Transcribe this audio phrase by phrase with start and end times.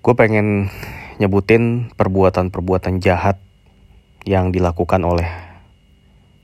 [0.00, 0.72] gue pengen
[1.20, 3.36] nyebutin perbuatan-perbuatan jahat
[4.24, 5.28] yang dilakukan oleh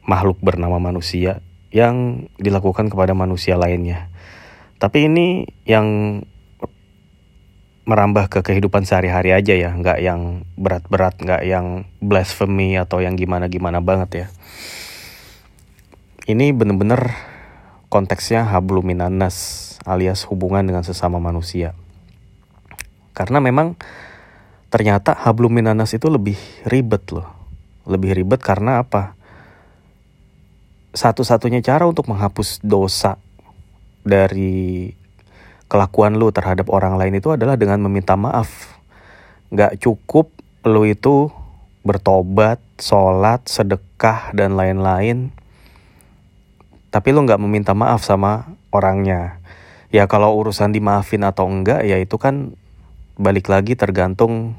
[0.04, 1.40] makhluk bernama manusia
[1.72, 4.12] yang dilakukan kepada manusia lainnya.
[4.76, 6.20] Tapi ini yang
[7.88, 13.80] merambah ke kehidupan sehari-hari aja ya, nggak yang berat-berat, nggak yang blasphemy atau yang gimana-gimana
[13.80, 14.26] banget ya.
[16.26, 17.14] Ini bener-bener
[17.88, 21.72] konteksnya habluminanas alias hubungan dengan sesama manusia.
[23.16, 23.72] Karena memang
[24.68, 26.36] ternyata habluminanas itu lebih
[26.68, 27.24] ribet loh.
[27.88, 29.16] Lebih ribet karena apa?
[30.92, 33.16] Satu-satunya cara untuk menghapus dosa
[34.04, 34.92] dari
[35.72, 38.76] kelakuan lu terhadap orang lain itu adalah dengan meminta maaf.
[39.48, 40.28] Gak cukup
[40.68, 41.32] lu itu
[41.86, 45.32] bertobat, sholat, sedekah, dan lain-lain.
[46.92, 49.40] Tapi lu gak meminta maaf sama orangnya.
[49.94, 52.58] Ya kalau urusan dimaafin atau enggak ya itu kan
[53.16, 54.56] balik lagi tergantung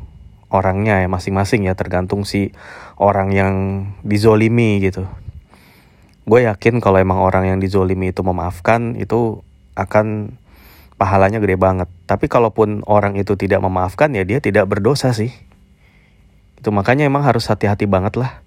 [0.50, 2.56] orangnya ya masing-masing ya tergantung si
[2.98, 3.54] orang yang
[4.02, 5.06] dizolimi gitu.
[6.28, 9.46] Gue yakin kalau emang orang yang dizolimi itu memaafkan itu
[9.80, 10.36] akan
[11.00, 11.88] pahalanya gede banget.
[12.10, 15.32] Tapi kalaupun orang itu tidak memaafkan ya dia tidak berdosa sih.
[16.58, 18.42] Itu makanya emang harus hati-hati banget lah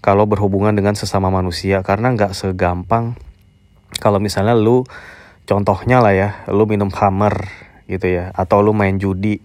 [0.00, 1.84] kalau berhubungan dengan sesama manusia.
[1.86, 3.14] Karena nggak segampang.
[4.02, 4.82] Kalau misalnya lu
[5.46, 7.46] contohnya lah ya lu minum hammer
[7.90, 8.30] gitu ya.
[8.36, 9.40] Atau lu main judi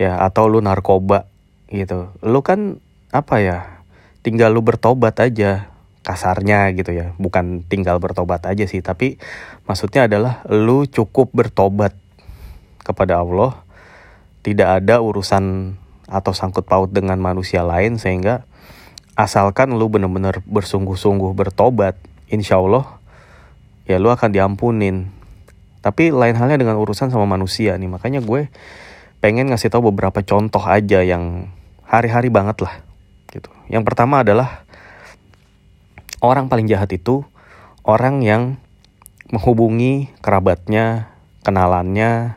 [0.00, 1.28] ya atau lu narkoba
[1.68, 2.12] gitu.
[2.24, 3.58] Lu kan apa ya
[4.22, 5.68] tinggal lu bertobat aja
[6.02, 7.12] kasarnya gitu ya.
[7.20, 9.20] Bukan tinggal bertobat aja sih tapi
[9.68, 11.92] maksudnya adalah lu cukup bertobat
[12.80, 13.60] kepada Allah.
[14.40, 15.76] Tidak ada urusan
[16.08, 18.48] atau sangkut paut dengan manusia lain sehingga
[19.14, 21.94] asalkan lu bener-bener bersungguh-sungguh bertobat
[22.32, 22.98] insya Allah
[23.84, 25.12] ya lu akan diampunin
[25.80, 27.88] tapi lain halnya dengan urusan sama manusia nih.
[27.88, 28.52] Makanya gue
[29.24, 31.48] pengen ngasih tahu beberapa contoh aja yang
[31.84, 32.84] hari-hari banget lah.
[33.32, 33.48] Gitu.
[33.72, 34.64] Yang pertama adalah
[36.20, 37.24] orang paling jahat itu
[37.84, 38.60] orang yang
[39.32, 41.08] menghubungi kerabatnya,
[41.46, 42.36] kenalannya,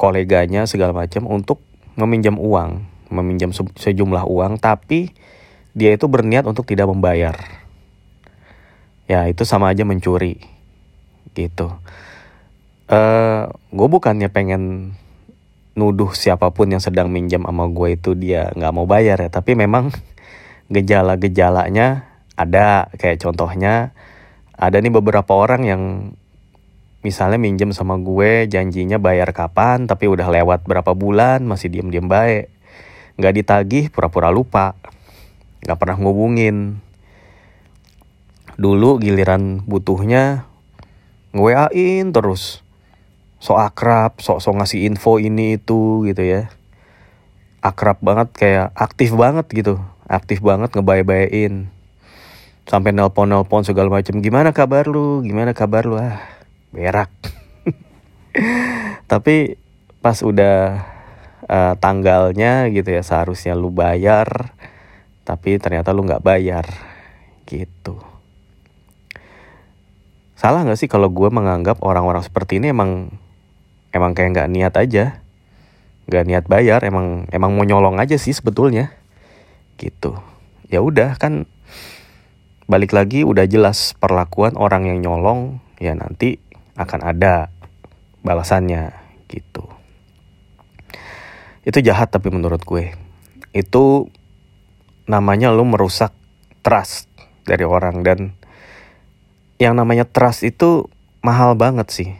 [0.00, 1.62] koleganya segala macam untuk
[1.94, 5.12] meminjam uang, meminjam sejumlah uang, tapi
[5.76, 7.36] dia itu berniat untuk tidak membayar.
[9.06, 10.38] Ya itu sama aja mencuri
[11.34, 11.70] gitu.
[12.90, 14.92] Uh, eh, gue bukannya pengen
[15.78, 19.54] nuduh siapa pun yang sedang minjam sama gue itu dia nggak mau bayar ya, tapi
[19.54, 19.94] memang
[20.74, 22.90] gejala-gejalanya ada.
[22.98, 23.94] Kayak contohnya
[24.58, 25.82] ada nih beberapa orang yang
[27.00, 32.52] misalnya minjem sama gue janjinya bayar kapan tapi udah lewat berapa bulan masih diem-diem baik
[33.20, 34.72] nggak ditagih pura-pura lupa.
[35.60, 36.80] Nggak pernah ngubungin.
[38.56, 40.48] Dulu giliran butuhnya
[41.36, 42.64] nge-WA-in terus.
[43.40, 46.52] So akrab, sok sok ngasih info ini itu gitu ya.
[47.64, 49.80] Akrab banget kayak aktif banget gitu.
[50.04, 51.72] Aktif banget ngebay-bayain.
[52.68, 54.20] Sampai nelpon-nelpon segala macam.
[54.20, 55.24] Gimana kabar lu?
[55.24, 55.96] Gimana kabar lu?
[55.96, 56.20] Ah,
[56.70, 57.10] berak.
[59.10, 59.56] Tapi
[60.00, 60.80] pas udah
[61.50, 64.56] uh, tanggalnya gitu ya seharusnya lu bayar
[65.28, 66.64] tapi ternyata lu nggak bayar
[67.44, 68.00] gitu
[70.40, 73.12] salah nggak sih kalau gue menganggap orang-orang seperti ini emang
[73.94, 75.04] emang kayak nggak niat aja.
[76.10, 78.90] Nggak niat bayar emang emang mau nyolong aja sih sebetulnya.
[79.78, 80.16] Gitu.
[80.70, 81.46] Ya udah kan
[82.70, 86.38] balik lagi udah jelas perlakuan orang yang nyolong ya nanti
[86.78, 87.50] akan ada
[88.22, 88.94] balasannya.
[89.30, 89.64] Gitu.
[91.62, 92.94] Itu jahat tapi menurut gue.
[93.54, 94.10] Itu
[95.10, 96.14] namanya lu merusak
[96.62, 97.10] trust
[97.42, 98.38] dari orang dan
[99.60, 100.88] yang namanya trust itu
[101.20, 102.10] mahal banget sih.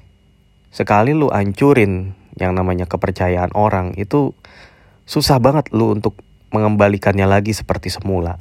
[0.71, 4.33] Sekali lu ancurin yang namanya kepercayaan orang itu
[5.05, 6.15] susah banget lu untuk
[6.55, 8.39] mengembalikannya lagi seperti semula.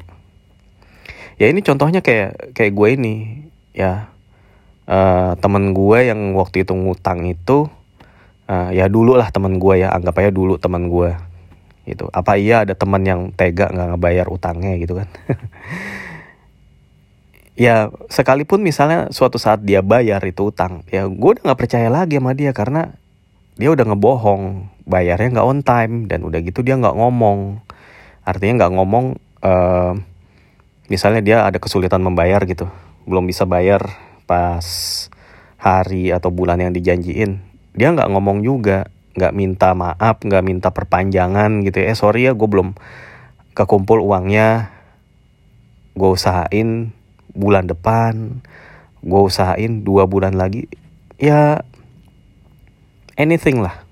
[1.41, 3.15] Ya ini contohnya kayak kayak gue ini
[3.73, 4.13] ya
[4.85, 7.69] uh, temen gue yang waktu itu ngutang itu
[8.49, 11.15] uh, ya dulu lah temen gue ya anggap aja dulu temen gue
[11.89, 12.05] gitu.
[12.13, 15.07] Apa iya ada teman yang tega nggak ngebayar utangnya gitu kan?
[17.59, 22.15] ya sekalipun misalnya suatu saat dia bayar itu utang ya gue udah nggak percaya lagi
[22.15, 22.95] sama dia karena
[23.59, 27.59] dia udah ngebohong bayarnya nggak on time dan udah gitu dia nggak ngomong.
[28.23, 29.05] Artinya nggak ngomong
[29.43, 29.93] uh,
[30.87, 32.71] misalnya dia ada kesulitan membayar gitu
[33.03, 33.83] belum bisa bayar
[34.23, 34.65] pas
[35.59, 37.41] hari atau bulan yang dijanjiin
[37.75, 41.91] dia nggak ngomong juga nggak minta maaf nggak minta perpanjangan gitu ya.
[41.91, 42.79] Eh sorry ya gue belum
[43.51, 44.71] kekumpul uangnya
[45.99, 46.95] gue usahain
[47.33, 48.41] bulan depan
[48.99, 50.67] gue usahain dua bulan lagi
[51.15, 51.63] ya
[53.19, 53.83] anything lah.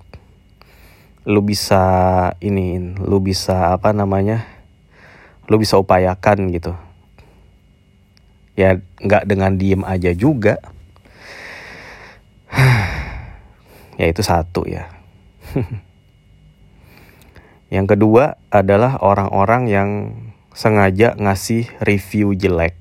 [1.27, 1.83] Lu bisa
[2.39, 4.47] ini lu bisa apa namanya
[5.51, 6.71] lu bisa upayakan gitu.
[8.55, 10.59] Ya nggak dengan diem aja juga.
[13.97, 14.93] Ya itu satu ya.
[17.73, 19.89] Yang kedua adalah orang-orang yang
[20.53, 22.77] sengaja ngasih review jelek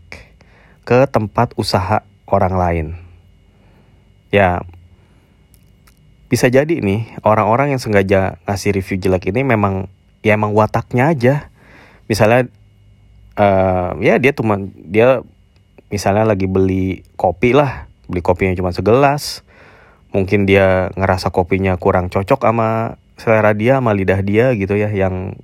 [0.87, 2.87] ke tempat usaha orang lain.
[4.31, 4.62] Ya
[6.31, 9.91] bisa jadi nih orang-orang yang sengaja ngasih review jelek ini memang
[10.23, 11.50] ya emang wataknya aja.
[12.06, 12.47] Misalnya
[13.35, 15.27] uh, ya dia cuma dia
[15.91, 17.91] misalnya lagi beli kopi lah.
[18.06, 19.43] Beli kopinya cuma segelas.
[20.15, 25.35] Mungkin dia ngerasa kopinya kurang cocok sama selera dia sama lidah dia gitu ya yang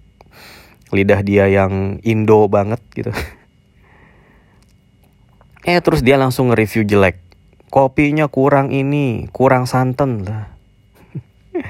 [0.95, 3.11] lidah dia yang Indo banget gitu
[5.63, 7.23] eh terus dia langsung nge-review jelek.
[7.73, 10.51] Kopinya kurang ini kurang santan lah.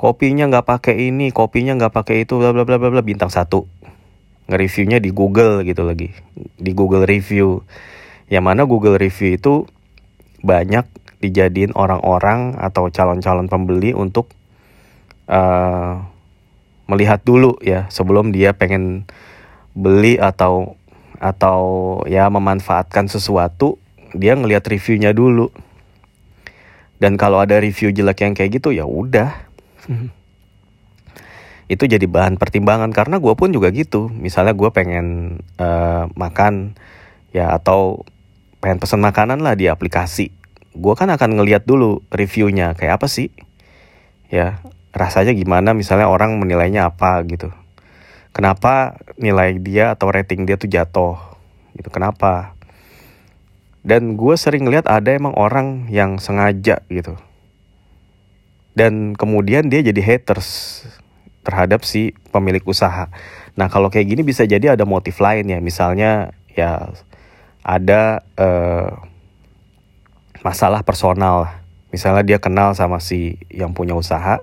[0.00, 3.64] Kopinya nggak pakai ini kopinya nggak pakai itu bla bla bla bla bintang satu.
[4.52, 6.12] Nge-reviewnya di Google gitu lagi.
[6.36, 7.64] Di Google review.
[8.28, 9.64] Yang mana Google review itu
[10.44, 10.84] banyak
[11.24, 14.28] dijadiin orang-orang atau calon-calon pembeli untuk
[15.32, 16.04] uh,
[16.84, 19.08] melihat dulu ya sebelum dia pengen
[19.72, 20.76] beli atau
[21.24, 21.60] atau
[22.04, 23.80] ya memanfaatkan sesuatu
[24.12, 25.48] dia ngelihat reviewnya dulu.
[27.00, 29.32] Dan kalau ada review jelek yang kayak gitu ya udah.
[31.72, 34.12] Itu jadi bahan pertimbangan karena gue pun juga gitu.
[34.12, 36.76] Misalnya gue pengen uh, makan
[37.32, 38.04] ya atau
[38.60, 40.28] pengen pesan makanan lah di aplikasi.
[40.76, 43.32] Gue kan akan ngeliat dulu reviewnya kayak apa sih?
[44.28, 44.60] Ya
[44.92, 45.72] rasanya gimana?
[45.72, 47.50] Misalnya orang menilainya apa gitu
[48.34, 51.16] kenapa nilai dia atau rating dia tuh jatuh?
[51.78, 52.58] Gitu kenapa?
[53.86, 57.14] Dan gue sering lihat ada emang orang yang sengaja gitu.
[58.74, 60.82] Dan kemudian dia jadi haters
[61.46, 63.06] terhadap si pemilik usaha.
[63.54, 65.62] Nah kalau kayak gini bisa jadi ada motif lain ya.
[65.62, 66.90] Misalnya ya
[67.62, 68.90] ada uh,
[70.42, 71.54] masalah personal.
[71.94, 74.42] Misalnya dia kenal sama si yang punya usaha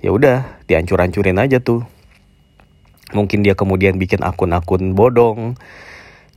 [0.00, 1.84] ya udah dihancur-hancurin aja tuh
[3.12, 5.58] mungkin dia kemudian bikin akun-akun bodong.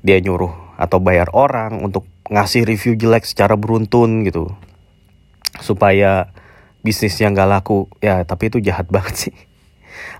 [0.04, 4.52] Dia nyuruh atau bayar orang untuk ngasih review jelek secara beruntun gitu.
[5.64, 6.34] Supaya
[6.84, 7.88] bisnisnya nggak laku.
[8.04, 9.36] Ya tapi itu jahat banget sih.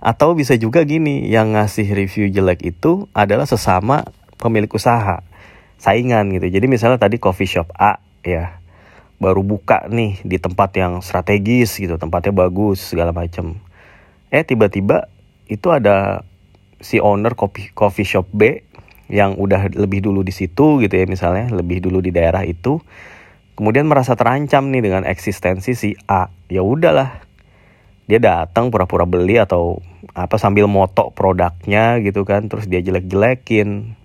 [0.00, 4.08] Atau bisa juga gini yang ngasih review jelek itu adalah sesama
[4.40, 5.20] pemilik usaha.
[5.76, 6.48] Saingan gitu.
[6.48, 8.62] Jadi misalnya tadi coffee shop A ya.
[9.20, 12.00] Baru buka nih di tempat yang strategis gitu.
[12.00, 13.60] Tempatnya bagus segala macam
[14.34, 15.06] eh tiba-tiba
[15.46, 16.26] itu ada
[16.84, 18.60] si owner coffee coffee shop B
[19.08, 22.80] yang udah lebih dulu di situ gitu ya misalnya lebih dulu di daerah itu
[23.56, 26.28] kemudian merasa terancam nih dengan eksistensi si A.
[26.52, 27.24] Ya udahlah
[28.04, 29.80] dia datang pura-pura beli atau
[30.12, 33.96] apa sambil moto produknya gitu kan terus dia jelek-jelekin.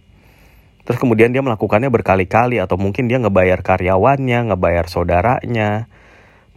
[0.87, 5.91] Terus kemudian dia melakukannya berkali-kali atau mungkin dia ngebayar karyawannya ngebayar saudaranya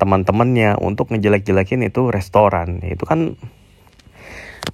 [0.00, 2.80] teman-temannya untuk ngejelek-jelekin itu restoran.
[2.80, 3.36] Itu kan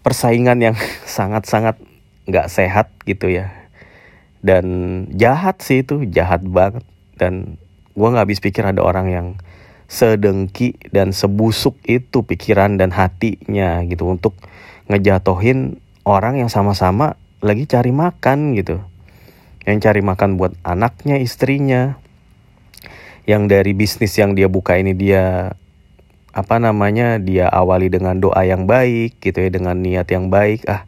[0.00, 0.76] persaingan yang
[1.18, 1.80] sangat-sangat
[2.28, 3.52] nggak sehat gitu ya.
[4.38, 4.66] Dan
[5.18, 6.84] jahat sih itu jahat banget.
[7.18, 7.58] Dan
[7.98, 9.28] gue nggak habis pikir ada orang yang
[9.88, 14.36] sedengki dan sebusuk itu pikiran dan hatinya gitu untuk
[14.92, 18.84] ngejatohin orang yang sama-sama lagi cari makan gitu.
[19.64, 22.00] Yang cari makan buat anaknya istrinya.
[23.28, 25.52] Yang dari bisnis yang dia buka ini dia
[26.32, 30.84] apa namanya dia awali dengan doa yang baik gitu ya dengan niat yang baik ah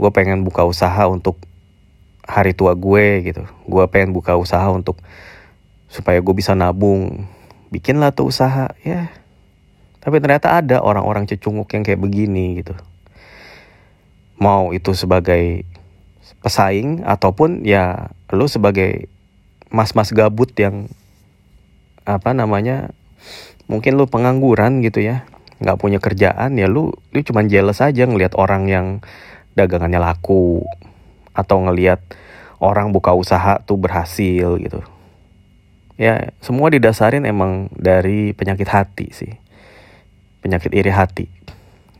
[0.00, 1.36] gue pengen buka usaha untuk
[2.30, 3.42] hari tua gue gitu.
[3.66, 5.02] Gue pengen buka usaha untuk
[5.90, 7.26] supaya gue bisa nabung.
[7.74, 9.10] Bikinlah tuh usaha ya.
[10.00, 12.72] Tapi ternyata ada orang-orang cecunguk yang kayak begini gitu.
[14.40, 15.68] Mau itu sebagai
[16.40, 19.12] pesaing ataupun ya lu sebagai
[19.68, 20.88] mas-mas gabut yang
[22.08, 22.96] apa namanya
[23.70, 25.22] mungkin lu pengangguran gitu ya
[25.62, 28.86] nggak punya kerjaan ya lu lu cuman jealous aja ngelihat orang yang
[29.54, 30.66] dagangannya laku
[31.30, 32.02] atau ngelihat
[32.60, 34.84] orang buka usaha tuh berhasil gitu.
[36.00, 39.32] Ya, semua didasarin emang dari penyakit hati sih.
[40.40, 41.28] Penyakit iri hati.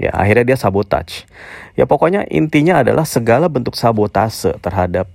[0.01, 1.29] Ya, akhirnya dia sabotage.
[1.77, 5.13] Ya pokoknya intinya adalah segala bentuk sabotase terhadap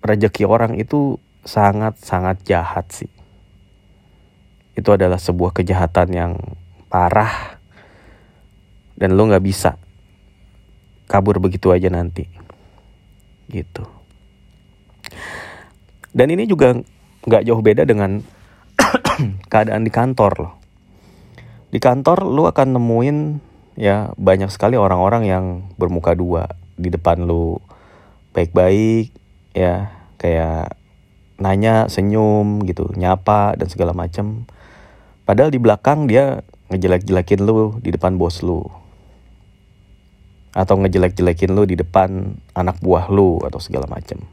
[0.00, 3.12] rezeki orang itu sangat-sangat jahat sih.
[4.78, 6.32] Itu adalah sebuah kejahatan yang
[6.86, 7.58] parah.
[8.94, 9.74] Dan lo nggak bisa
[11.10, 12.30] kabur begitu aja nanti.
[13.50, 13.82] Gitu.
[16.14, 16.78] Dan ini juga
[17.26, 18.22] nggak jauh beda dengan
[19.50, 20.54] keadaan di kantor loh.
[21.74, 23.18] Di kantor lu akan nemuin
[23.74, 25.44] ya banyak sekali orang-orang yang
[25.74, 26.46] bermuka dua.
[26.78, 27.58] Di depan lu
[28.30, 29.10] baik-baik
[29.58, 29.90] ya
[30.22, 30.78] kayak
[31.38, 34.46] nanya senyum gitu nyapa dan segala macam
[35.28, 36.40] padahal di belakang dia
[36.72, 38.64] ngejelek-jelekin lu di depan bos lu.
[40.56, 44.24] Atau ngejelek-jelekin lu di depan anak buah lu atau segala macam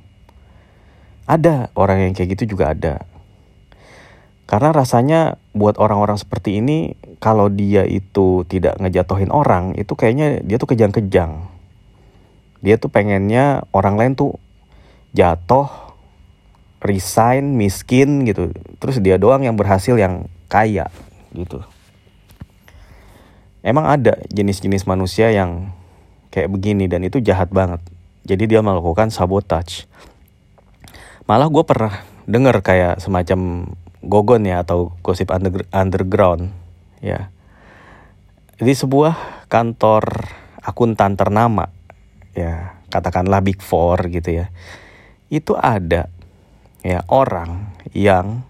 [1.25, 3.01] ada orang yang kayak gitu juga ada.
[4.45, 10.61] Karena rasanya buat orang-orang seperti ini kalau dia itu tidak ngejatohin orang itu kayaknya dia
[10.61, 11.49] tuh kejang-kejang.
[12.61, 14.37] Dia tuh pengennya orang lain tuh
[15.17, 15.65] jatuh
[16.85, 18.53] resign miskin gitu.
[18.77, 20.87] Terus dia doang yang berhasil yang kaya
[21.35, 21.59] gitu.
[23.59, 25.75] Emang ada jenis-jenis manusia yang
[26.31, 27.83] kayak begini dan itu jahat banget.
[28.23, 29.83] Jadi dia melakukan sabotage.
[31.27, 33.67] Malah gue pernah denger kayak semacam
[34.05, 36.55] gogon ya atau gosip under, underground
[37.03, 37.33] ya.
[38.55, 40.31] Di sebuah kantor
[40.63, 41.67] akuntan ternama
[42.31, 44.53] ya katakanlah big four gitu ya.
[45.27, 46.07] Itu ada
[46.85, 48.45] ya orang yang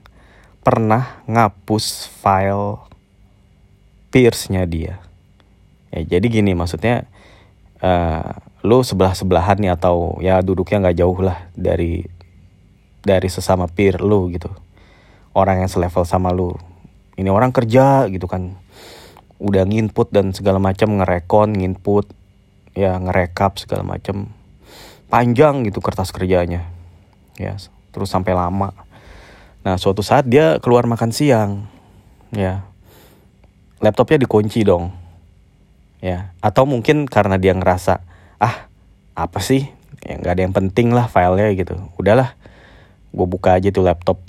[0.65, 2.81] pernah ngapus file
[4.09, 4.97] peersnya dia.
[5.93, 7.05] Ya, jadi gini maksudnya
[7.85, 12.01] uh, lu sebelah sebelahan nih atau ya duduknya nggak jauh lah dari
[13.05, 14.49] dari sesama peer lu gitu.
[15.37, 16.57] Orang yang selevel sama lu.
[17.13, 18.57] Ini orang kerja gitu kan.
[19.37, 22.09] Udah nginput dan segala macam ngerekon, nginput,
[22.73, 24.33] ya ngerekap segala macam.
[25.13, 26.65] Panjang gitu kertas kerjanya.
[27.37, 27.53] Ya,
[27.93, 28.73] terus sampai lama.
[29.65, 31.65] Nah, suatu saat dia keluar makan siang.
[32.29, 32.69] Ya.
[33.81, 34.93] Laptopnya dikunci dong.
[36.05, 38.05] Ya, atau mungkin karena dia ngerasa,
[38.37, 38.69] "Ah,
[39.17, 39.65] apa sih?
[40.05, 41.81] Ya nggak ada yang penting lah filenya gitu.
[41.97, 42.37] Udahlah,
[43.09, 44.21] gue buka aja tuh laptop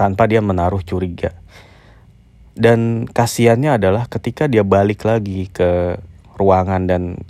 [0.00, 1.36] tanpa dia menaruh curiga."
[2.56, 6.00] Dan kasihannya adalah ketika dia balik lagi ke
[6.40, 7.20] ruangan dan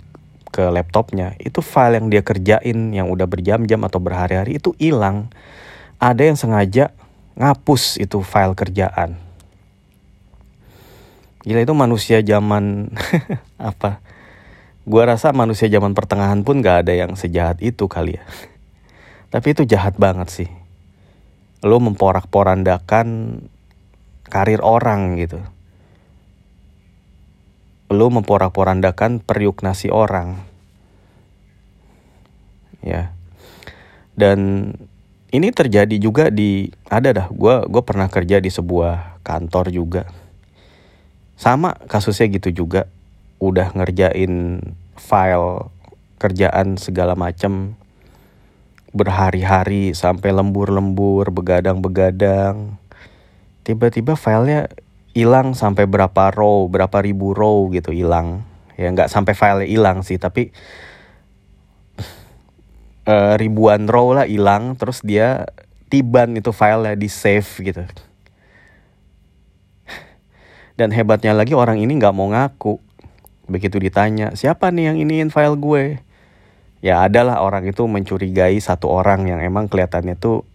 [0.47, 5.31] ke laptopnya itu file yang dia kerjain yang udah berjam-jam atau berhari-hari itu hilang
[5.95, 6.91] ada yang sengaja
[7.35, 9.17] ngapus itu file kerjaan.
[11.41, 12.93] Gila itu manusia zaman
[13.57, 14.03] apa?
[14.85, 18.23] Gua rasa manusia zaman pertengahan pun gak ada yang sejahat itu kali ya.
[19.33, 20.49] Tapi itu jahat banget sih.
[21.61, 23.07] Lo memporak-porandakan
[24.25, 25.41] karir orang gitu.
[27.91, 30.41] Lu memporak-porandakan periuk nasi orang.
[32.81, 33.13] Ya.
[34.17, 34.73] Dan
[35.31, 40.03] ini terjadi juga di ada dah gue gue pernah kerja di sebuah kantor juga
[41.39, 42.85] sama kasusnya gitu juga
[43.41, 44.61] udah ngerjain
[44.99, 45.71] file
[46.21, 47.73] kerjaan segala macam
[48.91, 52.77] berhari-hari sampai lembur-lembur begadang-begadang
[53.63, 54.69] tiba-tiba filenya
[55.11, 58.43] hilang sampai berapa row, berapa ribu row gitu hilang.
[58.79, 60.55] Ya nggak sampai file hilang sih, tapi
[63.05, 64.75] uh, ribuan row lah hilang.
[64.75, 65.49] Terus dia
[65.91, 67.83] tiban itu filenya di save gitu.
[70.79, 72.81] Dan hebatnya lagi orang ini nggak mau ngaku.
[73.51, 75.99] Begitu ditanya, siapa nih yang iniin file gue?
[76.81, 80.47] Ya adalah orang itu mencurigai satu orang yang emang kelihatannya tuh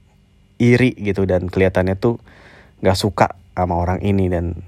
[0.59, 2.19] iri gitu dan kelihatannya tuh
[2.81, 4.67] nggak suka sama orang ini dan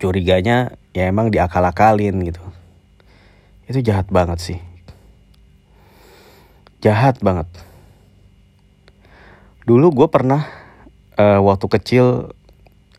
[0.00, 2.42] curiganya ya emang diakal-akalin gitu
[3.70, 4.58] itu jahat banget sih
[6.86, 7.50] jahat banget.
[9.66, 10.46] Dulu gue pernah
[11.18, 12.30] uh, waktu kecil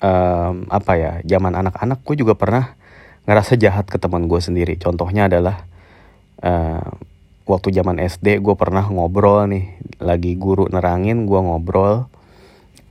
[0.04, 2.76] um, apa ya zaman anak-anak gue juga pernah
[3.24, 4.76] ngerasa jahat ke teman gue sendiri.
[4.76, 5.64] Contohnya adalah
[6.44, 6.84] uh,
[7.48, 12.12] waktu zaman SD gue pernah ngobrol nih lagi guru nerangin gue ngobrol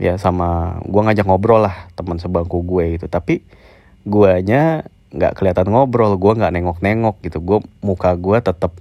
[0.00, 3.44] ya sama gue ngajak ngobrol lah teman sebangku gue gitu tapi
[4.08, 7.38] guanya nggak kelihatan ngobrol gue nggak nengok-nengok gitu.
[7.44, 8.72] Gue muka gue tetap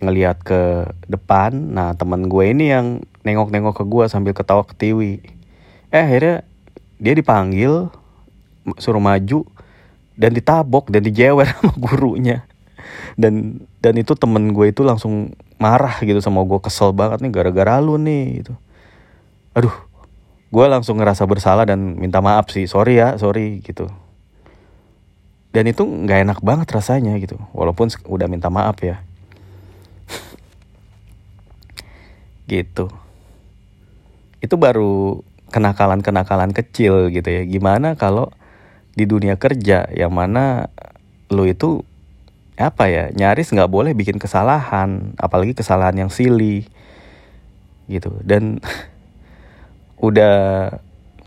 [0.00, 1.52] ngelihat ke depan.
[1.52, 5.20] Nah teman gue ini yang nengok-nengok ke gue sambil ketawa ketiwi
[5.90, 6.46] eh akhirnya
[6.96, 7.92] dia dipanggil
[8.80, 9.44] suruh maju
[10.16, 12.48] dan ditabok dan dijewer sama gurunya.
[13.14, 17.76] Dan dan itu temen gue itu langsung marah gitu sama gue kesel banget nih gara-gara
[17.78, 18.54] lu nih gitu.
[19.52, 19.74] Aduh
[20.50, 22.64] gue langsung ngerasa bersalah dan minta maaf sih.
[22.64, 23.90] Sorry ya sorry gitu.
[25.50, 27.36] Dan itu nggak enak banget rasanya gitu.
[27.50, 29.02] Walaupun udah minta maaf ya
[32.50, 32.90] gitu.
[34.42, 35.22] Itu baru
[35.54, 37.42] kenakalan-kenakalan kecil gitu ya.
[37.46, 38.34] Gimana kalau
[38.98, 40.66] di dunia kerja yang mana
[41.30, 41.86] lo itu
[42.58, 46.66] apa ya nyaris nggak boleh bikin kesalahan apalagi kesalahan yang silly
[47.86, 48.10] gitu.
[48.26, 48.58] Dan
[50.06, 50.74] udah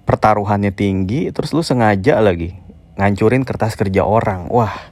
[0.03, 2.59] pertaruhannya tinggi terus lu sengaja lagi
[2.99, 4.51] ngancurin kertas kerja orang.
[4.51, 4.91] Wah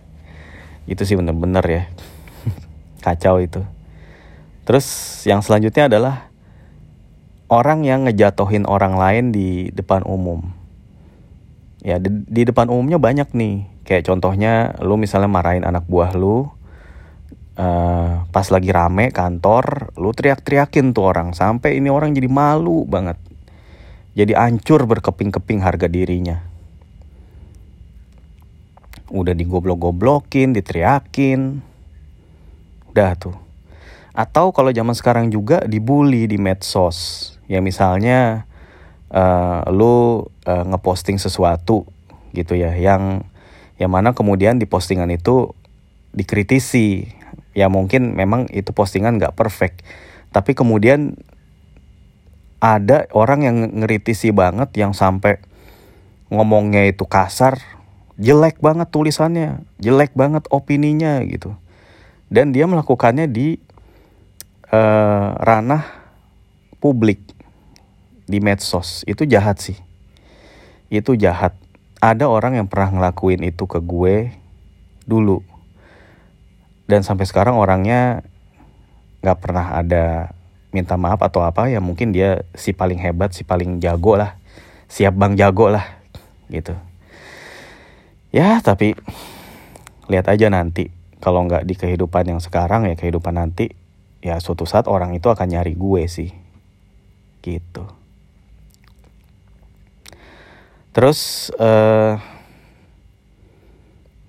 [0.88, 1.84] itu sih bener-bener ya.
[3.06, 3.62] Kacau itu
[4.72, 4.88] terus
[5.28, 6.32] yang selanjutnya adalah
[7.52, 10.48] orang yang ngejatohin orang lain di depan umum.
[11.84, 13.68] Ya di, di depan umumnya banyak nih.
[13.84, 16.48] Kayak contohnya lu misalnya marahin anak buah lu
[17.60, 23.20] uh, pas lagi rame kantor lu teriak-teriakin tuh orang sampai ini orang jadi malu banget.
[24.16, 26.40] Jadi ancur berkeping-keping harga dirinya.
[29.12, 31.60] Udah digoblok-goblokin diteriakin.
[32.88, 33.51] Udah tuh
[34.12, 37.32] atau kalau zaman sekarang juga dibully di medsos.
[37.48, 38.48] Ya misalnya
[39.12, 41.88] uh, lu uh, ngeposting sesuatu
[42.32, 43.28] gitu ya yang
[43.80, 45.56] yang mana kemudian di postingan itu
[46.16, 47.08] dikritisi.
[47.52, 49.84] Ya mungkin memang itu postingan nggak perfect.
[50.32, 51.20] Tapi kemudian
[52.64, 55.42] ada orang yang ngeritisi banget yang sampai
[56.32, 57.60] ngomongnya itu kasar
[58.22, 61.58] jelek banget tulisannya jelek banget opininya gitu.
[62.32, 63.60] Dan dia melakukannya di
[64.72, 65.84] uh, ranah
[66.80, 67.22] publik
[68.26, 69.78] di medsos itu jahat sih.
[70.88, 71.56] Itu jahat.
[72.02, 74.34] Ada orang yang pernah ngelakuin itu ke gue
[75.06, 75.44] dulu.
[76.90, 78.26] Dan sampai sekarang orangnya
[79.22, 80.34] nggak pernah ada
[80.74, 84.40] minta maaf atau apa ya mungkin dia si paling hebat si paling jago lah.
[84.92, 85.86] Siap bang jago lah
[86.50, 86.76] gitu.
[88.34, 88.98] Ya tapi
[90.08, 90.90] lihat aja nanti.
[91.22, 93.70] Kalau nggak di kehidupan yang sekarang ya kehidupan nanti
[94.22, 96.32] ya suatu saat orang itu akan nyari gue sih.
[97.42, 97.84] Gitu.
[100.92, 102.22] Terus uh,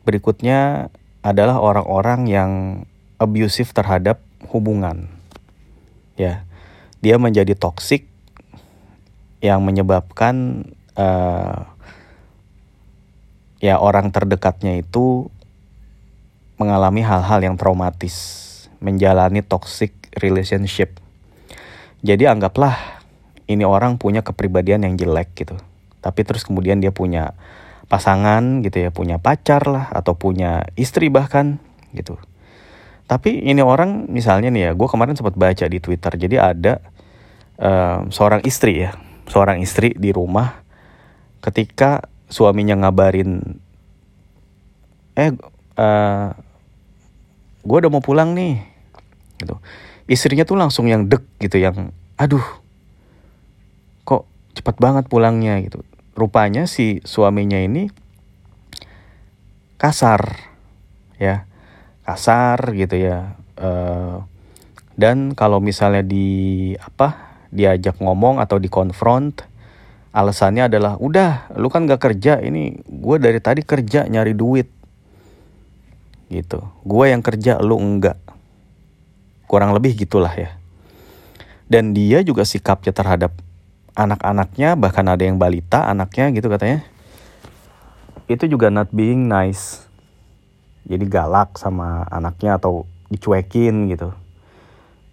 [0.03, 0.91] berikutnya
[1.23, 2.53] adalah orang-orang yang
[3.19, 4.19] abusive terhadap
[4.51, 5.07] hubungan.
[6.19, 6.45] Ya,
[6.99, 8.07] dia menjadi toksik
[9.43, 11.67] yang menyebabkan uh,
[13.59, 15.31] ya orang terdekatnya itu
[16.59, 18.15] mengalami hal-hal yang traumatis,
[18.83, 20.99] menjalani toxic relationship.
[22.03, 23.01] Jadi anggaplah
[23.47, 25.57] ini orang punya kepribadian yang jelek gitu.
[26.03, 27.39] Tapi terus kemudian dia punya
[27.87, 31.63] pasangan gitu ya, punya pacar lah atau punya istri bahkan
[31.95, 32.19] gitu.
[33.07, 36.81] Tapi ini orang misalnya nih ya, gue kemarin sempat baca di Twitter, jadi ada
[37.61, 38.97] uh, seorang istri ya,
[39.29, 40.65] seorang istri di rumah
[41.45, 43.61] ketika suaminya ngabarin,
[45.13, 45.31] eh
[45.77, 46.33] uh,
[47.61, 48.65] gue udah mau pulang nih,
[49.43, 49.59] gitu.
[50.07, 52.45] Istrinya tuh langsung yang dek gitu, yang aduh,
[54.07, 55.83] kok cepat banget pulangnya gitu.
[56.15, 57.91] Rupanya si suaminya ini
[59.83, 60.39] kasar
[61.19, 61.51] ya.
[62.03, 64.27] Kasar gitu ya uh,
[64.99, 69.45] dan kalau misalnya di apa diajak ngomong atau dikonfront
[70.13, 74.69] alasannya adalah udah lu kan gak kerja ini gue dari tadi kerja nyari duit
[76.33, 76.65] gitu.
[76.85, 78.17] Gue yang kerja lu enggak
[79.53, 80.57] kurang lebih gitulah ya.
[81.69, 83.37] Dan dia juga sikapnya terhadap
[83.93, 86.81] anak-anaknya bahkan ada yang balita anaknya gitu katanya.
[88.33, 89.85] Itu juga not being nice.
[90.89, 94.17] Jadi galak sama anaknya atau dicuekin gitu.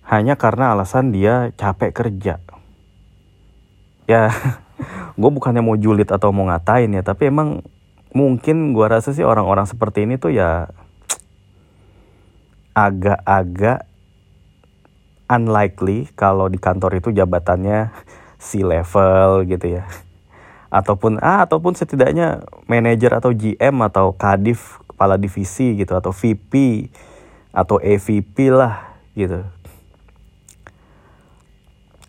[0.08, 2.39] Hanya karena alasan dia capek kerja.
[4.08, 4.32] Ya
[5.19, 7.60] gue bukannya mau julid atau mau ngatain ya tapi emang
[8.15, 10.71] mungkin gue rasa sih orang-orang seperti ini tuh ya
[12.88, 13.88] agak-agak
[15.29, 17.93] unlikely kalau di kantor itu jabatannya
[18.43, 19.85] C level gitu ya.
[20.73, 26.53] Ataupun ah ataupun setidaknya manajer atau GM atau kadif kepala divisi gitu atau VP
[27.53, 29.45] atau EVP lah gitu.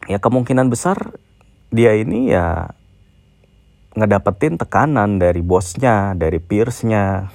[0.08, 1.14] Ya kemungkinan besar
[1.70, 2.74] dia ini ya
[3.94, 7.32] ngedapetin tekanan dari bosnya dari peersnya.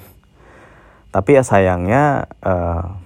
[1.10, 3.05] Tapi ya sayangnya uh,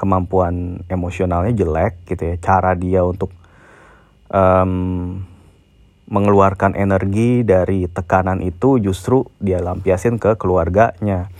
[0.00, 3.28] kemampuan emosionalnya jelek gitu ya cara dia untuk
[4.32, 5.20] um,
[6.10, 11.30] mengeluarkan energi dari tekanan itu justru dia lampiasin ke keluarganya.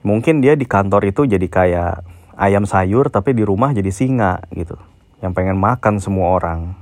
[0.00, 2.06] Mungkin dia di kantor itu jadi kayak
[2.40, 4.80] ayam sayur tapi di rumah jadi singa gitu.
[5.20, 6.72] Yang pengen makan semua orang.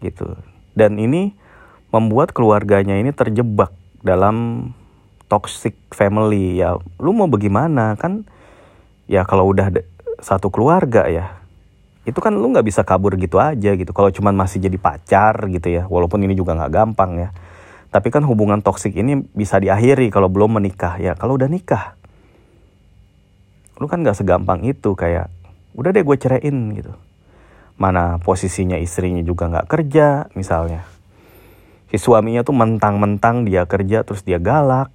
[0.00, 0.32] Gitu.
[0.72, 1.36] Dan ini
[1.92, 3.68] membuat keluarganya ini terjebak
[4.00, 4.72] dalam
[5.28, 6.80] toxic family ya.
[6.96, 8.24] Lu mau bagaimana kan?
[9.04, 9.68] Ya kalau udah
[10.20, 11.44] satu keluarga ya
[12.04, 13.92] itu kan lu nggak bisa kabur gitu aja gitu.
[13.96, 17.28] Kalau cuman masih jadi pacar gitu ya walaupun ini juga nggak gampang ya.
[17.88, 21.00] Tapi kan hubungan toksik ini bisa diakhiri kalau belum menikah.
[21.00, 21.96] Ya kalau udah nikah
[23.74, 25.26] lu kan nggak segampang itu kayak
[25.74, 26.94] udah deh gue ceraiin gitu.
[27.74, 30.86] Mana posisinya istrinya juga nggak kerja misalnya.
[31.90, 34.94] Si suaminya tuh mentang-mentang dia kerja terus dia galak.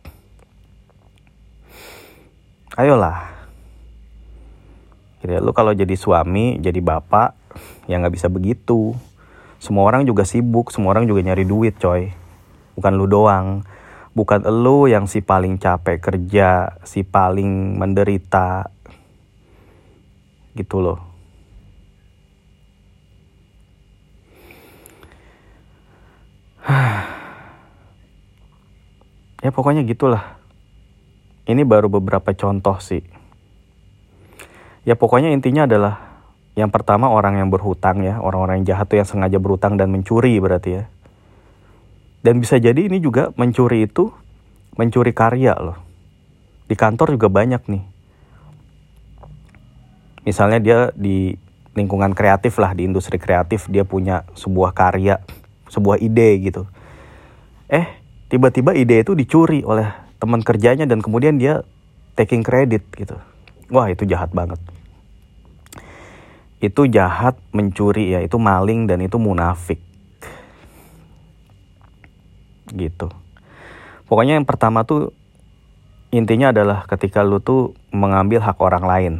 [2.79, 3.38] Ayolah
[5.19, 5.39] gitu ya.
[5.43, 7.35] lu kalau jadi suami jadi bapak
[7.91, 8.95] ya nggak bisa begitu.
[9.59, 12.15] Semua orang juga sibuk semua orang juga nyari duit coy.
[12.79, 13.67] Bukan lu doang.
[14.15, 18.71] Bukan lu yang si paling capek kerja si paling menderita.
[20.55, 20.99] Gitu loh.
[29.39, 30.35] Ya pokoknya gitulah.
[31.47, 33.18] Ini baru beberapa contoh sih
[34.83, 36.09] ya pokoknya intinya adalah
[36.59, 40.35] yang pertama orang yang berhutang ya orang-orang yang jahat tuh yang sengaja berhutang dan mencuri
[40.43, 40.83] berarti ya.
[42.19, 44.11] Dan bisa jadi ini juga mencuri itu
[44.75, 45.79] mencuri karya loh.
[46.67, 47.83] Di kantor juga banyak nih.
[50.27, 51.31] Misalnya dia di
[51.79, 55.23] lingkungan kreatif lah di industri kreatif dia punya sebuah karya
[55.71, 56.67] sebuah ide gitu.
[57.71, 57.87] Eh
[58.27, 59.87] tiba-tiba ide itu dicuri oleh
[60.19, 61.63] teman kerjanya dan kemudian dia
[62.19, 63.15] taking credit gitu.
[63.69, 64.57] Wah, itu jahat banget.
[66.59, 69.79] Itu jahat mencuri ya, itu maling dan itu munafik.
[72.73, 73.07] Gitu.
[74.09, 75.13] Pokoknya yang pertama tuh
[76.09, 79.13] intinya adalah ketika lu tuh mengambil hak orang lain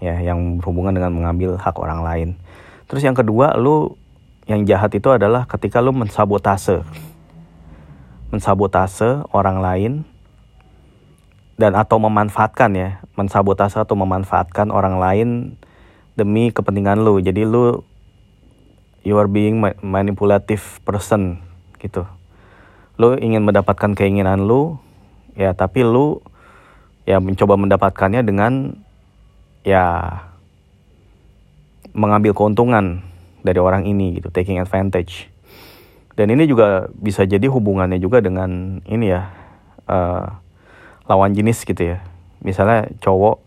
[0.00, 2.28] ya yang berhubungan dengan mengambil hak orang lain.
[2.88, 4.00] Terus yang kedua lu
[4.48, 6.82] yang jahat itu adalah ketika lu mensabotase
[8.32, 9.92] mensabotase orang lain
[11.62, 15.28] dan atau memanfaatkan ya, mensabotase atau memanfaatkan orang lain
[16.18, 17.22] demi kepentingan lu.
[17.22, 17.86] Jadi lu
[19.06, 21.38] you are being manipulative person
[21.78, 22.02] gitu.
[22.98, 24.82] Lu ingin mendapatkan keinginan lu
[25.38, 26.18] ya tapi lu
[27.06, 28.82] ya mencoba mendapatkannya dengan
[29.62, 30.18] ya
[31.94, 33.06] mengambil keuntungan
[33.46, 35.30] dari orang ini gitu, taking advantage
[36.12, 39.32] dan ini juga bisa jadi hubungannya juga dengan ini ya
[39.88, 40.41] uh,
[41.06, 41.98] lawan jenis gitu ya.
[42.42, 43.42] Misalnya cowok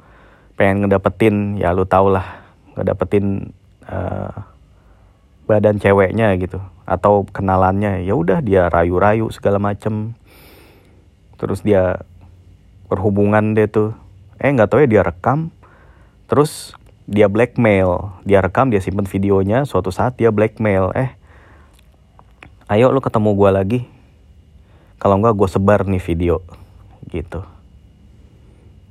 [0.56, 2.44] pengen ngedapetin ya lu tau lah
[2.76, 3.52] ngedapetin
[3.88, 4.32] uh,
[5.48, 6.60] badan ceweknya gitu.
[6.88, 10.16] Atau kenalannya ya udah dia rayu-rayu segala macem.
[11.36, 12.04] Terus dia
[12.88, 13.92] berhubungan deh tuh
[14.40, 15.52] eh nggak tahu ya dia rekam.
[16.26, 21.14] Terus dia blackmail dia rekam dia simpen videonya suatu saat dia blackmail eh
[22.66, 23.80] ayo lu ketemu gue lagi.
[24.98, 26.65] Kalau enggak gue sebar nih video
[27.10, 27.46] gitu.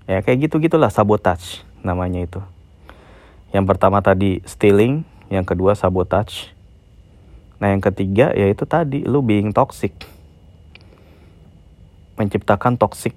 [0.04, 2.40] Ya kayak gitu gitulah sabotage namanya itu.
[3.54, 6.52] Yang pertama tadi stealing yang kedua sabotage.
[7.62, 9.94] Nah yang ketiga yaitu tadi lu being toxic.
[12.20, 13.16] Menciptakan toxic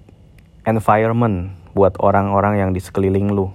[0.64, 3.52] environment buat orang-orang yang di sekeliling lu.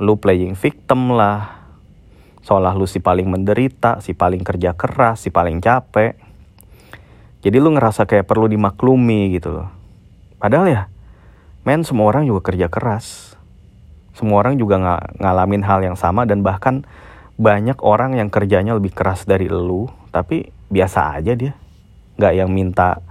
[0.00, 1.62] Lu playing victim lah.
[2.44, 6.18] Seolah lu si paling menderita, si paling kerja keras, si paling capek.
[7.44, 9.68] Jadi lu ngerasa kayak perlu dimaklumi gitu loh.
[10.40, 10.82] Padahal ya,
[11.68, 13.36] men semua orang juga kerja keras.
[14.16, 16.88] Semua orang juga ng ngalamin hal yang sama dan bahkan
[17.36, 21.52] banyak orang yang kerjanya lebih keras dari lu, tapi biasa aja dia.
[22.16, 23.04] Gak yang minta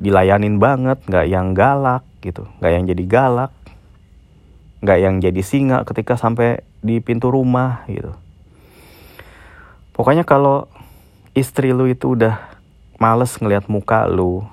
[0.00, 3.52] dilayanin banget, gak yang galak gitu, gak yang jadi galak,
[4.82, 8.16] gak yang jadi singa ketika sampai di pintu rumah gitu.
[9.94, 10.66] Pokoknya kalau
[11.36, 12.49] istri lu itu udah
[13.00, 14.44] males ngelihat muka lu,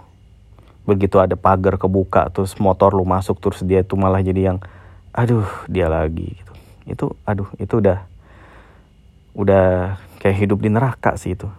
[0.87, 4.57] begitu ada pagar kebuka terus motor lu masuk terus dia itu malah jadi yang
[5.11, 6.53] aduh dia lagi gitu.
[6.87, 8.07] Itu aduh itu udah
[9.35, 11.51] udah kayak hidup di neraka sih itu.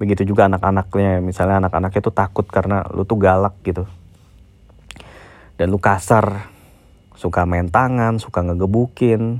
[0.00, 3.84] Begitu juga anak-anaknya, misalnya anak-anaknya tuh takut karena lu tuh galak gitu.
[5.54, 6.50] Dan lu kasar,
[7.14, 9.38] suka main tangan, suka ngegebukin,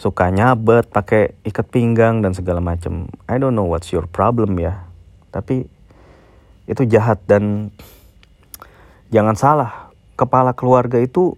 [0.00, 3.12] suka nyabet pakai ikat pinggang dan segala macam.
[3.28, 4.88] I don't know what's your problem ya.
[5.28, 5.68] Tapi
[6.64, 7.68] itu jahat dan
[9.12, 11.36] jangan salah, kepala keluarga itu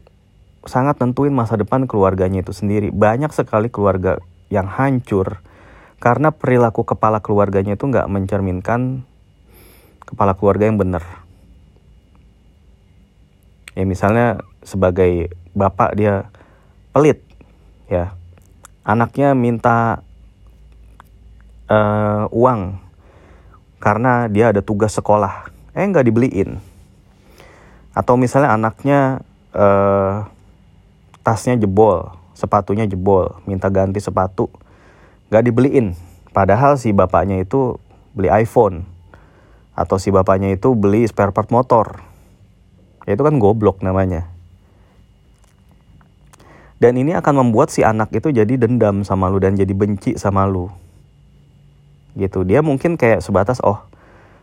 [0.63, 2.95] sangat nentuin masa depan keluarganya itu sendiri.
[2.95, 5.43] Banyak sekali keluarga yang hancur
[5.99, 9.03] karena perilaku kepala keluarganya itu nggak mencerminkan
[10.07, 11.03] kepala keluarga yang benar.
[13.75, 16.31] Ya misalnya sebagai bapak dia
[16.95, 17.25] pelit,
[17.91, 18.15] ya
[18.83, 20.03] anaknya minta
[21.71, 22.79] uh, uang
[23.83, 26.59] karena dia ada tugas sekolah, eh nggak dibeliin.
[27.95, 29.23] Atau misalnya anaknya
[29.55, 30.27] uh,
[31.23, 34.51] tasnya jebol, sepatunya jebol, minta ganti sepatu,
[35.31, 35.95] nggak dibeliin.
[36.33, 37.77] Padahal si bapaknya itu
[38.17, 38.89] beli iPhone
[39.77, 42.01] atau si bapaknya itu beli spare part motor.
[43.05, 44.32] Ya itu kan goblok namanya.
[46.83, 50.51] Dan ini akan membuat si anak itu jadi dendam sama lu dan jadi benci sama
[50.51, 50.67] lu.
[52.19, 52.43] Gitu.
[52.43, 53.79] Dia mungkin kayak sebatas oh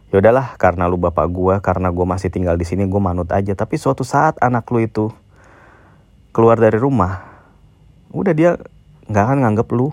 [0.08, 3.52] ya udahlah karena lu bapak gue karena gue masih tinggal di sini gue manut aja.
[3.52, 5.12] Tapi suatu saat anak lu itu
[6.32, 7.28] keluar dari rumah
[8.16, 8.56] udah dia
[9.12, 9.92] nggak akan nganggap lu.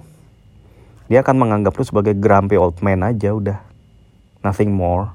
[1.11, 3.59] Dia akan menganggap lu sebagai grumpy old man aja udah.
[4.47, 5.11] Nothing more.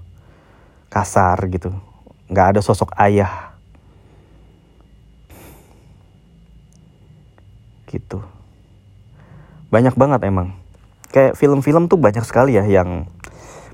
[0.92, 1.72] Kasar gitu.
[2.28, 3.51] Nggak ada sosok ayah
[7.92, 8.24] gitu
[9.68, 10.56] banyak banget emang
[11.12, 13.12] kayak film-film tuh banyak sekali ya yang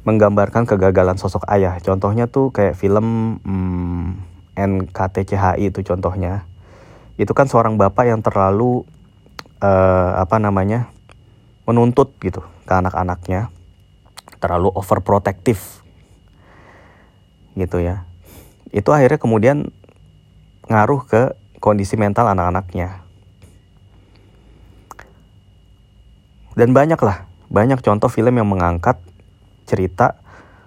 [0.08, 1.76] menggambarkan kegagalan sosok ayah.
[1.84, 4.24] Contohnya tuh kayak film hmm,
[4.56, 6.48] NKTCHI itu contohnya.
[7.20, 8.88] Itu kan seorang bapak yang terlalu
[9.60, 10.88] uh, apa namanya
[11.68, 13.52] menuntut gitu ke anak-anaknya,
[14.40, 15.84] terlalu overprotective
[17.60, 18.08] gitu ya.
[18.72, 19.76] Itu akhirnya kemudian
[20.72, 21.22] ngaruh ke
[21.60, 23.07] kondisi mental anak-anaknya.
[26.58, 28.98] Dan banyak lah, banyak contoh film yang mengangkat
[29.70, 30.18] cerita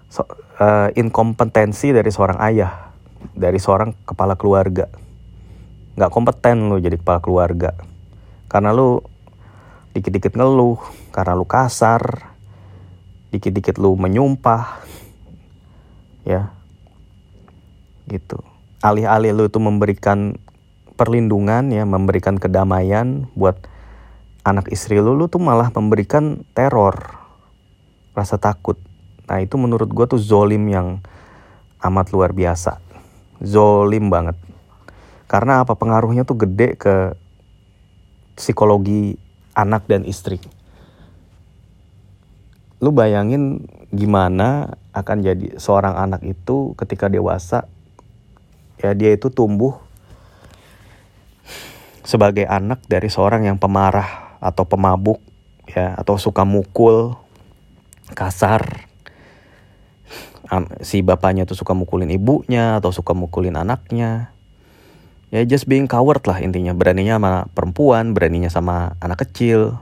[0.06, 0.22] so,
[0.62, 2.94] uh, inkompetensi dari seorang ayah,
[3.34, 4.86] dari seorang kepala keluarga.
[5.98, 7.74] Nggak kompeten lu jadi kepala keluarga.
[8.46, 9.02] Karena lu
[9.90, 10.78] dikit-dikit ngeluh,
[11.10, 12.30] karena lu kasar,
[13.34, 14.86] dikit-dikit lu menyumpah,
[16.22, 16.54] ya,
[18.06, 18.38] gitu.
[18.78, 20.38] Alih-alih lu itu memberikan
[20.94, 23.58] perlindungan ya, memberikan kedamaian buat
[24.44, 27.20] anak istri lu, lu tuh malah memberikan teror,
[28.16, 28.80] rasa takut.
[29.28, 31.04] Nah itu menurut gue tuh zolim yang
[31.80, 32.80] amat luar biasa.
[33.40, 34.36] Zolim banget.
[35.30, 37.14] Karena apa pengaruhnya tuh gede ke
[38.34, 39.14] psikologi
[39.54, 40.42] anak dan istri.
[42.80, 47.66] Lu bayangin gimana akan jadi seorang anak itu ketika dewasa
[48.80, 49.76] ya dia itu tumbuh
[52.02, 55.20] sebagai anak dari seorang yang pemarah atau pemabuk
[55.68, 57.14] ya atau suka mukul
[58.16, 58.88] kasar.
[60.82, 64.34] Si bapaknya tuh suka mukulin ibunya atau suka mukulin anaknya.
[65.30, 66.74] Ya just being coward lah intinya.
[66.74, 69.78] Beraninya sama perempuan beraninya sama anak kecil.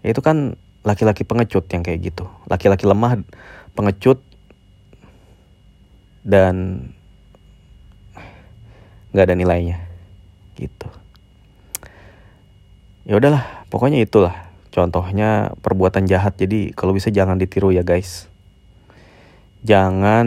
[0.00, 0.56] Ya itu kan
[0.88, 2.24] laki-laki pengecut yang kayak gitu.
[2.48, 3.20] Laki-laki lemah
[3.76, 4.24] pengecut
[6.24, 6.88] dan
[9.12, 9.84] nggak ada nilainya.
[10.56, 10.88] Gitu.
[13.04, 16.38] Ya udahlah pokoknya itulah contohnya perbuatan jahat.
[16.38, 18.30] Jadi kalau bisa jangan ditiru ya guys.
[19.66, 20.26] Jangan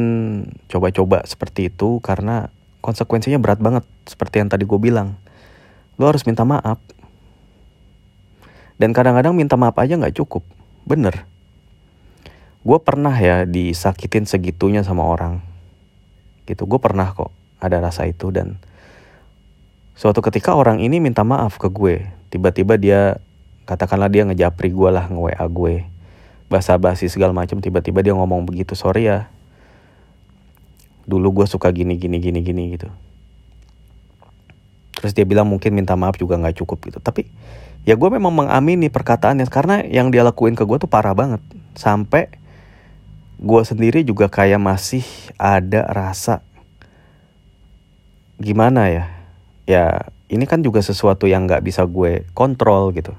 [0.67, 2.51] coba-coba seperti itu karena
[2.83, 5.15] konsekuensinya berat banget seperti yang tadi gue bilang.
[5.95, 6.75] Lo harus minta maaf.
[8.75, 10.43] Dan kadang-kadang minta maaf aja nggak cukup.
[10.83, 11.23] Bener.
[12.67, 15.39] Gue pernah ya disakitin segitunya sama orang.
[16.43, 16.67] Gitu.
[16.67, 17.31] Gue pernah kok
[17.63, 18.27] ada rasa itu.
[18.27, 18.59] Dan
[19.95, 22.09] suatu ketika orang ini minta maaf ke gue.
[22.27, 23.23] Tiba-tiba dia
[23.67, 25.75] katakanlah dia ngejapri gue lah nge WA gue
[26.47, 29.27] basa-basi segala macam tiba-tiba dia ngomong begitu sorry ya
[31.07, 32.87] dulu gue suka gini gini gini gini gitu.
[34.99, 36.99] Terus dia bilang mungkin minta maaf juga nggak cukup gitu.
[36.99, 37.23] Tapi
[37.87, 41.39] ya gue memang mengamini perkataannya karena yang dia lakuin ke gue tuh parah banget.
[41.79, 42.27] Sampai
[43.39, 45.07] gue sendiri juga kayak masih
[45.39, 46.43] ada rasa
[48.35, 49.05] gimana ya?
[49.63, 53.15] Ya ini kan juga sesuatu yang nggak bisa gue kontrol gitu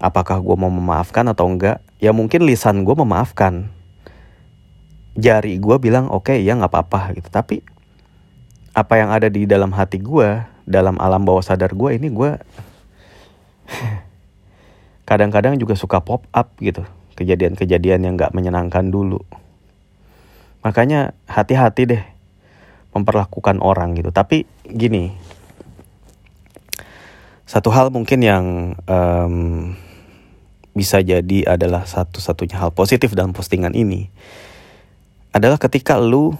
[0.00, 1.80] apakah gue mau memaafkan atau enggak?
[2.00, 3.72] Ya mungkin lisan gue memaafkan.
[5.16, 7.28] Jari gue bilang oke okay, ya nggak apa-apa gitu.
[7.32, 7.64] Tapi
[8.76, 12.36] apa yang ada di dalam hati gue dalam alam bawah sadar gue ini gue
[15.08, 16.84] kadang-kadang juga suka pop up gitu.
[17.16, 19.24] Kejadian-kejadian yang nggak menyenangkan dulu.
[20.60, 22.04] Makanya hati-hati deh
[22.92, 24.12] memperlakukan orang gitu.
[24.12, 25.16] Tapi gini
[27.46, 29.72] satu hal mungkin yang um,
[30.76, 34.12] bisa jadi adalah satu-satunya hal positif dalam postingan ini
[35.32, 36.36] adalah ketika lu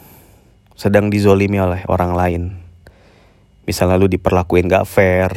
[0.76, 2.42] sedang dizolimi oleh orang lain.
[3.64, 5.32] Misalnya lu diperlakuin gak fair,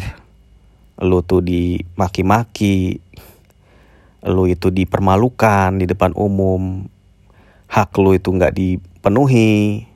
[1.00, 3.00] lu tuh dimaki-maki,
[4.28, 6.86] lu itu dipermalukan di depan umum,
[7.72, 9.88] hak lu itu gak dipenuhi,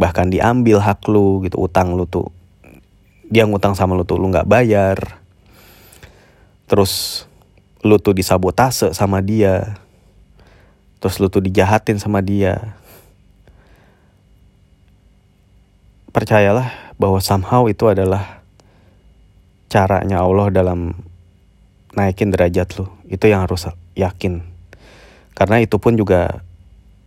[0.00, 2.32] bahkan diambil hak lu gitu, utang lu tuh
[3.28, 5.20] dia ngutang sama lu tuh lu gak bayar.
[6.64, 7.24] Terus
[7.82, 9.78] lu tuh disabotase sama dia.
[10.98, 12.74] Terus lu tuh dijahatin sama dia.
[16.10, 18.42] Percayalah bahwa somehow itu adalah
[19.70, 20.96] caranya Allah dalam
[21.94, 22.90] naikin derajat lu.
[23.06, 24.42] Itu yang harus yakin.
[25.38, 26.42] Karena itu pun juga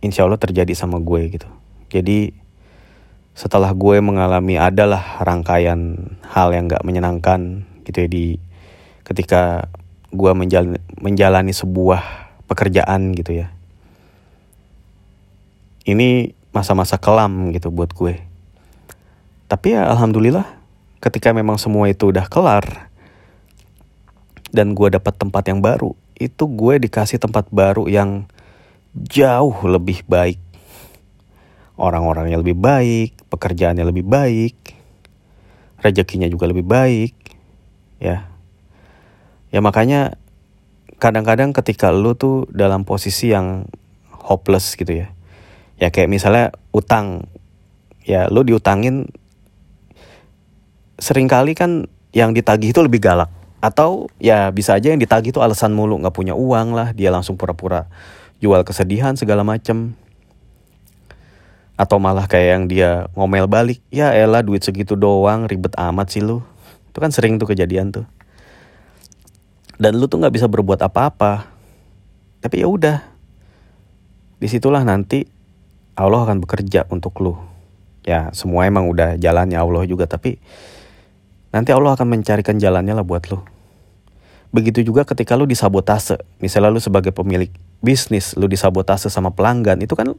[0.00, 1.48] insya Allah terjadi sama gue gitu.
[1.92, 2.32] Jadi
[3.36, 5.96] setelah gue mengalami adalah rangkaian
[6.32, 8.26] hal yang gak menyenangkan gitu ya di
[9.04, 9.68] ketika
[10.12, 12.00] gue menjalani, menjalani sebuah
[12.46, 13.52] pekerjaan gitu ya
[15.86, 18.22] ini masa-masa kelam gitu buat gue.
[19.50, 20.46] Tapi ya alhamdulillah
[21.02, 22.88] ketika memang semua itu udah kelar
[24.52, 28.28] dan gue dapat tempat yang baru, itu gue dikasih tempat baru yang
[28.94, 30.38] jauh lebih baik.
[31.80, 34.76] Orang-orangnya lebih baik, pekerjaannya lebih baik,
[35.80, 37.16] rezekinya juga lebih baik,
[37.96, 38.28] ya.
[39.52, 40.16] Ya makanya
[40.96, 43.68] kadang-kadang ketika lu tuh dalam posisi yang
[44.08, 45.12] hopeless gitu ya.
[45.76, 47.28] Ya kayak misalnya utang.
[48.08, 49.12] Ya lu diutangin
[50.96, 51.84] sering kali kan
[52.16, 53.28] yang ditagih itu lebih galak.
[53.60, 57.36] Atau ya bisa aja yang ditagih itu alasan mulu nggak punya uang lah dia langsung
[57.36, 57.92] pura-pura
[58.40, 59.92] jual kesedihan segala macem.
[61.76, 66.24] Atau malah kayak yang dia ngomel balik ya elah duit segitu doang ribet amat sih
[66.24, 66.40] lu.
[66.88, 68.08] Itu kan sering tuh kejadian tuh
[69.82, 71.50] dan lu tuh nggak bisa berbuat apa-apa
[72.38, 73.02] tapi ya udah
[74.38, 75.26] di situlah nanti
[75.94, 77.38] Allah akan bekerja untuk lu.
[78.02, 80.42] Ya semua emang udah jalannya Allah juga tapi
[81.54, 83.38] nanti Allah akan mencarikan jalannya lah buat lu.
[84.50, 86.18] Begitu juga ketika lu disabotase.
[86.42, 90.12] Misalnya lu sebagai pemilik bisnis, lu disabotase sama pelanggan, itu kan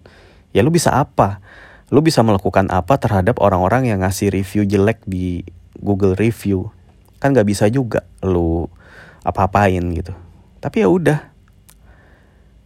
[0.56, 1.43] ya lu bisa apa?
[1.91, 5.43] Lu bisa melakukan apa terhadap orang-orang yang ngasih review jelek di
[5.78, 6.71] Google Review?
[7.19, 8.71] Kan gak bisa juga lu
[9.23, 10.12] apa-apain gitu.
[10.59, 11.19] Tapi ya udah.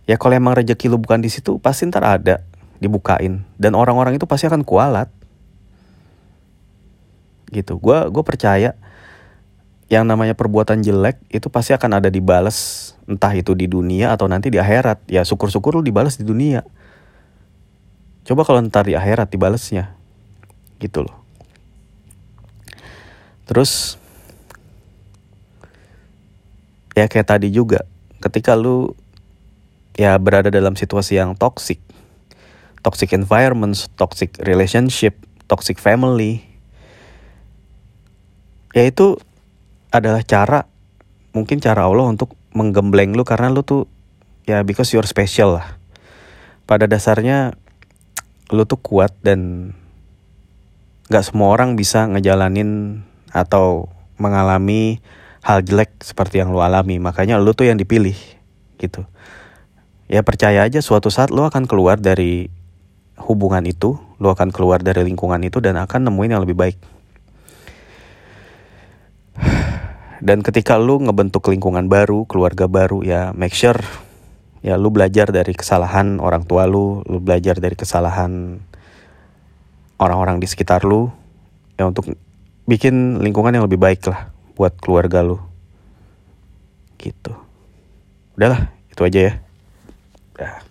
[0.09, 2.41] Ya kalau emang rezeki lu bukan di situ, pasti ntar ada
[2.81, 3.45] dibukain.
[3.57, 5.09] Dan orang-orang itu pasti akan kualat.
[7.53, 7.79] Gitu.
[7.79, 8.75] Gue gue percaya
[9.87, 12.91] yang namanya perbuatan jelek itu pasti akan ada dibales.
[13.07, 15.07] Entah itu di dunia atau nanti di akhirat.
[15.07, 16.63] Ya syukur-syukur lu dibales di dunia.
[18.27, 19.95] Coba kalau ntar di akhirat dibalesnya.
[20.79, 21.15] Gitu loh.
[23.47, 23.95] Terus
[26.97, 27.85] ya kayak tadi juga
[28.17, 28.97] ketika lu
[29.93, 31.77] ya berada dalam situasi yang toksik
[32.87, 35.19] toxic environments, toxic relationship,
[35.51, 36.39] toxic family.
[38.71, 39.19] Ya itu
[39.91, 40.71] adalah cara
[41.35, 43.91] mungkin cara Allah untuk menggembleng lu karena lu tuh
[44.47, 45.75] ya because you're special lah.
[46.63, 47.59] Pada dasarnya
[48.55, 49.71] lu tuh kuat dan
[51.11, 53.03] gak semua orang bisa ngejalanin
[53.35, 55.03] atau mengalami
[55.47, 56.99] hal jelek seperti yang lu alami.
[56.99, 58.19] Makanya lu tuh yang dipilih
[58.75, 59.07] gitu.
[60.11, 62.51] Ya percaya aja suatu saat lu akan keluar dari
[63.23, 66.77] hubungan itu, lo akan keluar dari lingkungan itu dan akan nemuin yang lebih baik.
[70.19, 73.79] Dan ketika lu ngebentuk lingkungan baru, keluarga baru, ya make sure
[74.59, 78.59] ya lu belajar dari kesalahan orang tua lu, lu belajar dari kesalahan
[80.01, 81.07] orang-orang di sekitar lu,
[81.79, 82.11] ya untuk
[82.67, 85.37] bikin lingkungan yang lebih baik lah buat keluarga lu.
[86.97, 87.31] Gitu.
[88.33, 89.33] Udahlah, itu aja ya.
[90.33, 90.66] Udah.